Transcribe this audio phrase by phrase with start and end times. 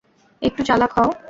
[0.41, 1.09] একটু চালাক হও!